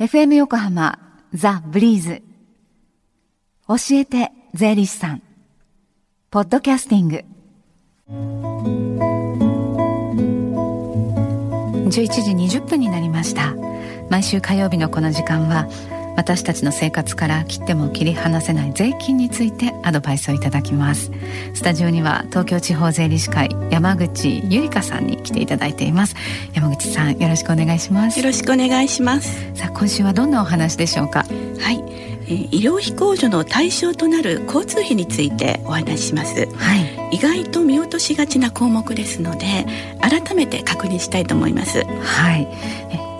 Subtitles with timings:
[0.00, 0.98] FM 横浜
[1.32, 2.20] ザ・ブリーズ。
[3.68, 5.22] 教えて税理士さん。
[6.32, 7.24] ポッドキャスティング。
[11.90, 13.54] 11時20分になりました。
[14.10, 15.68] 毎週火曜日のこの時間は
[16.16, 21.10] 私たちの生活から切っても切り離せない税金についてアドバイスをいただきます。
[21.54, 26.14] スタジオには東京地方税理士会山口ゆりかさんに来ていただいています。
[26.54, 28.18] 山口さんよろしくお願いします。
[28.18, 31.24] よろしくお願いしますさあ今週はどんなお話でしょうか？
[31.60, 31.82] はい、
[32.26, 36.46] えー、医療費控除の対象となる交通費についてお話しします。
[36.54, 37.16] はい。
[37.16, 39.66] 意外と見落としがちな項目ですので
[40.00, 41.84] 改めて確認したいと思います。
[41.84, 42.48] はい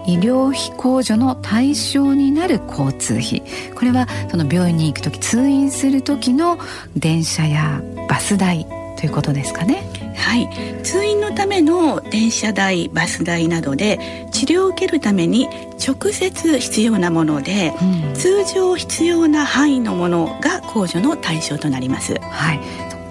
[0.06, 3.42] 医療費控除の対象になる交通費。
[3.74, 6.58] これはその病院に行く時通院する時の
[6.96, 9.82] 電車やバス代ということですかね。
[10.16, 10.48] はい。
[10.82, 15.48] 通院のための電車代バス代などで治療を受けるために
[15.86, 17.72] 直接必要なもので、
[18.06, 22.14] うん、通常必要な範囲のものが控除の対象となります。
[22.20, 22.60] はい。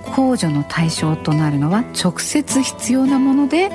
[0.05, 3.71] 控除の対象となるのは直接必要なもので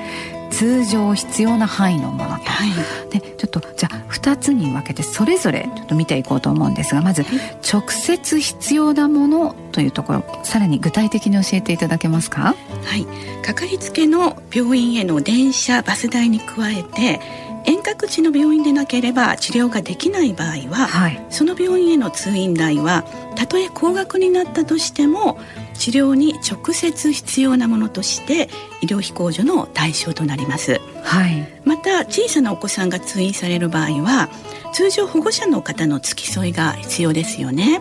[0.59, 7.25] 通常必要な範囲のものと、はい、でちょっとじゃあ2つに分けてそれぞれちょっと見ていこうと思うんですがまず、
[7.63, 12.57] 直接必要なものというところさらに具体的に教えていただけますか？
[12.83, 13.07] はい。
[13.47, 17.21] かかりつけの病院への電車バス代に加えて
[17.65, 23.05] 遠隔地の病院でなければ治療ができない場合は、はい、その病院への通院代は
[23.37, 25.39] たとえ高額になったとしても
[25.79, 28.49] 治療に直接必要なものとして
[28.83, 34.29] 医療費控除の対象となります、はい、また小さなお子さんが通院される場合は
[34.73, 37.81] 通常保護者の方の付き添いが必要ですよね、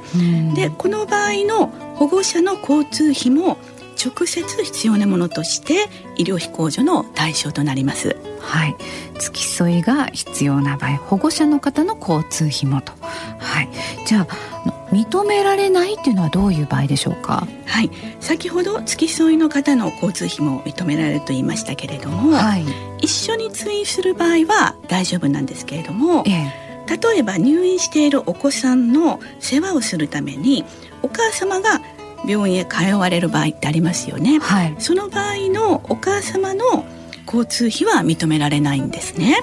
[0.56, 3.58] でこの場合の保護者の交通費も
[3.98, 8.16] 直接必要なものとして医療費控除の対象となります。
[8.40, 8.76] はい。
[9.20, 12.94] 付き添いが必要な場合保護者の方の交通費もと。
[13.40, 13.70] はい。
[14.06, 14.57] じゃあ
[14.92, 17.48] 認められないっていうのはどういう場合でしょうか？
[17.66, 17.92] はい。
[18.20, 22.66] 先ほど付き添いの方の交通費も認められると言いましたけれども、はい、
[23.00, 26.68] 一緒に通院する場合は大丈夫なんですけれども、ええ。
[26.90, 30.64] 例えば入院しているお子さんの世話をするために
[31.02, 31.82] お母様が
[32.26, 36.86] 病院へ通われる場合ってありますよね、はい、その場合のお母様の
[37.28, 39.38] 交通費は認められないんですね。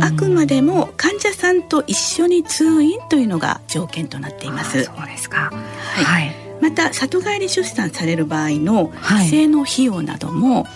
[0.00, 4.84] あくまでも患者さんと一緒に通院というのが条件となっています。
[4.84, 5.52] そうですか。
[5.94, 8.92] はい、はい、また里帰り出産される場合の
[9.28, 10.72] 帰省の費用なども、はい、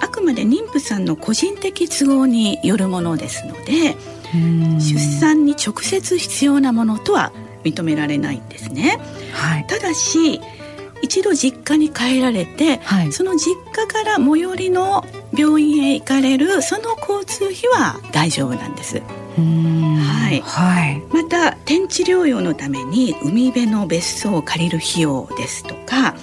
[0.00, 3.96] あくまで妊婦さんの個人的都合によるものですので
[4.80, 7.32] 出産に直接必要なものとは
[7.64, 8.98] 認められないんですね、
[9.32, 10.40] はい、ただし
[11.02, 15.04] 一度実家に帰られて、はい、その実家から最寄りの
[15.36, 19.02] 病院へ行かれるその交通費は大丈夫なんです。
[19.36, 26.14] はい、はい、また天地療養のために海辺の別荘を借りる費用ですとか、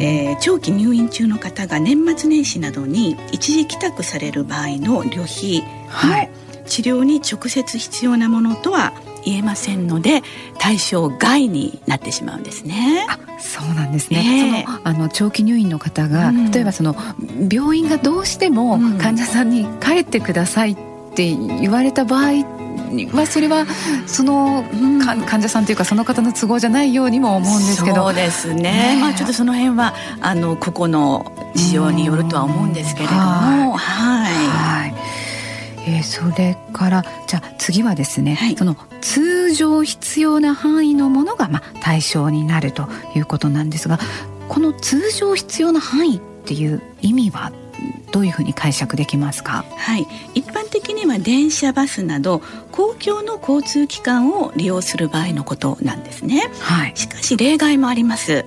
[0.00, 8.92] えー、長期入院中の方が年末年始などに一時帰宅される場合の旅費の治療に直接必要なものとは
[9.26, 10.22] 言えませんので
[10.58, 13.06] 対象外になってしまうんですね。
[13.38, 16.96] そうなんですね、えー、そのあの長期入院の方が、うん、例えばその
[17.52, 20.76] 病院がどうしても患者さんに帰ってくださいっ
[21.14, 22.56] て言われた場合
[23.12, 23.66] まあ、それは
[24.06, 24.64] その、
[25.26, 28.04] 患者さんというかその方の都合じゃないようにも思うんですけど。
[28.04, 34.32] そうですね、ね、まあ、ちょっとその辺はあの個々の事情によるとは思うんですけれども、はい。
[34.32, 35.25] はい
[35.86, 43.98] えー、それからじゃあ次はですね、はい、その通常必要な範囲のものがまあ対象になるということなんですが
[44.48, 47.52] この通常必要な範囲っていう意味は
[48.10, 49.64] どういうふうに解釈できますか？
[49.76, 50.06] はい。
[50.34, 52.40] 一般的には電車バスなど
[52.72, 58.44] 公共の交通機関を利用する場合のことなんですね、はい、しかし例外もあります。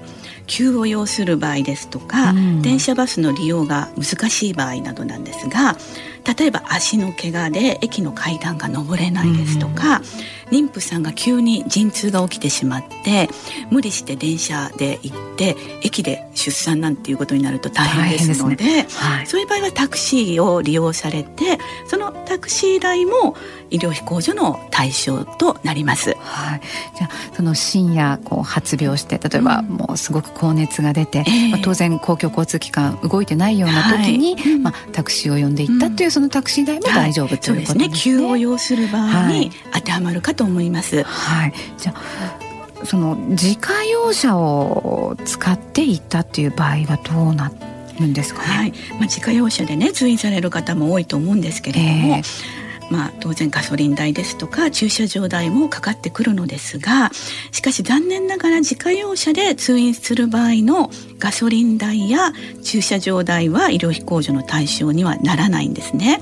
[0.47, 5.77] 急を要する場合ですとか、うん、電車バスの利用が難しい場合などなんですが
[6.25, 10.01] 例えば足の怪我で駅の階段が上れないですとか、
[10.51, 13.29] 妊婦さんが急に陣痛が起きてしまって
[13.69, 18.87] 無理して電車で行って駅で出産なんていうことになると大変ですので、ね。
[18.89, 23.35] はい、そういう場合はタクシーを利用されてそのタクシー代も
[23.69, 26.15] 医療費控除の対象となります。
[26.19, 26.61] はい、
[26.97, 37.85] じゃあその深夜こう発病して例えばもうすごく高熱が出て、うんまあ、当然公共交通機関動いてないような時に、はい、まあ、タクシーを呼んでいったという、そのタクシー代も大丈夫、ということで。
[37.85, 37.89] すね。
[37.93, 41.03] 急を要する場合に当てはまるかと思います。
[41.03, 47.51] はい、じゃあその自家用車を使って行ったっていう場合はどうな
[47.99, 48.47] るんですかね？
[48.47, 52.15] はい、まあ自家用車でね通院される方も多いと思うんですけれども。
[52.15, 52.23] えー
[52.91, 57.11] まあ、当然ガソリン代ですとか駐車場代もかかってくるのですが
[57.51, 60.89] しかし残念ながら自家用車で通院する場合の
[61.19, 62.33] ガソリン代や
[62.63, 66.19] 駐車場代は医療費控除の対象にはならないんですね。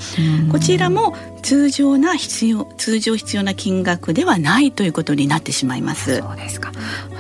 [0.52, 1.16] こちらも
[1.48, 6.18] 通常な必要通常必要な金額ではないということになってしまいます。
[6.18, 6.74] そうですか。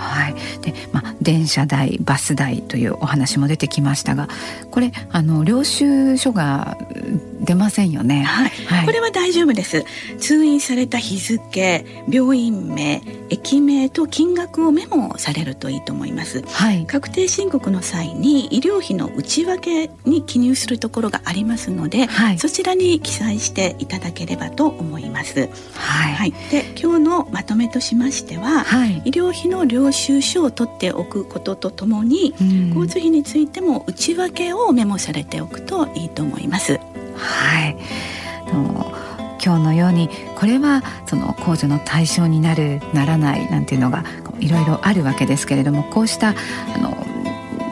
[0.07, 0.35] はい。
[0.61, 4.27] で、まあ電車代、バス代というお話も出てきましたが、
[4.71, 6.77] これあの領収書が
[7.41, 8.23] 出ませんよね。
[8.23, 8.49] はい。
[8.65, 9.85] はい、これは大丈夫です。
[10.19, 16.43] 通院された日付、病院名、駅名と金額をメモされるといいと思います。
[16.47, 16.85] はい。
[16.85, 25.49] 確定申告の際に医療費の内訳に記入するところがありますので、はい、そちらに記載していただければと思います。
[25.73, 26.13] はい。
[26.13, 32.33] はい、で今日のまとめとしましては、はい、医療費の領収書を取っておくこととともに、
[32.69, 36.79] 交通費についても内訳をメモされておくといいと思います。
[37.15, 37.77] はい。
[39.43, 44.03] 今日のようにこれはその控除の対象になるならないなんていうのが
[44.39, 46.97] いろいろあるわけですけれどもこうしたあの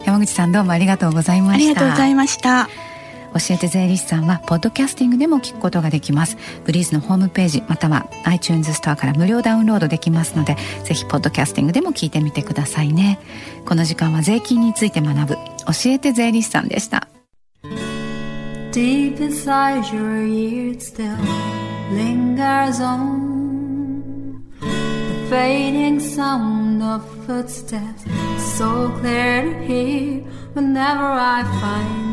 [0.06, 1.66] 山口さんどうもありがとうございました。
[1.66, 2.70] ありがとうございました。
[3.34, 6.38] 教えて税理士さんはポッドキャスティングでも聞くことができます。
[6.66, 13.20] ブリーズのホームページまたは iTunes ストアから無料ダウンロードできますのでぜひポッドキャスティングでも聞いてみてくださいね。
[13.66, 15.42] この時間は税金について学ぶ教
[15.86, 17.08] えて税理士さんでした。
[18.72, 21.16] Deep inside your ears still
[21.94, 28.04] lingers on the fading sound of footsteps
[28.58, 30.24] so clear to hear
[30.56, 32.13] whenever I find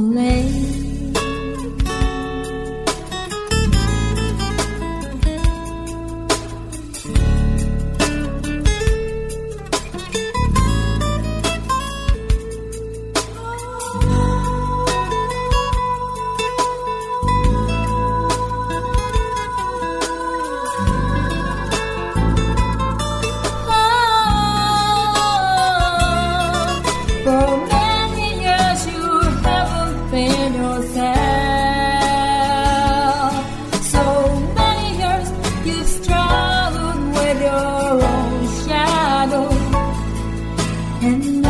[41.05, 41.44] and